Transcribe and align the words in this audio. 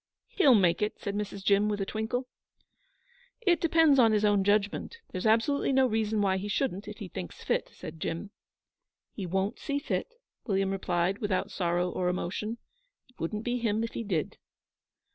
'He'll 0.29 0.55
make 0.55 0.81
it,' 0.81 0.97
said 0.99 1.13
Mrs. 1.13 1.43
Jim, 1.43 1.69
with 1.69 1.79
a 1.79 1.85
twinkle. 1.85 2.27
'It 3.41 3.61
depends 3.61 3.99
on 3.99 4.13
his 4.13 4.25
own 4.25 4.43
judgment. 4.43 4.97
There's 5.11 5.27
absolutely 5.27 5.71
no 5.71 5.85
reason 5.85 6.21
why 6.23 6.37
he 6.37 6.47
shouldn't, 6.47 6.87
if 6.87 6.97
he 6.97 7.07
thinks 7.07 7.43
fit,' 7.43 7.69
said 7.71 7.99
Jim. 7.99 8.31
'He 9.13 9.27
won't 9.27 9.59
see 9.59 9.77
fit,' 9.77 10.15
William 10.47 10.71
replied, 10.71 11.19
without 11.19 11.51
sorrow 11.51 11.87
or 11.87 12.09
emotion. 12.09 12.57
'It 13.09 13.19
wouldn't 13.19 13.43
be 13.43 13.59
him 13.59 13.83
if 13.83 13.93
he 13.93 14.03
did.' 14.03 14.39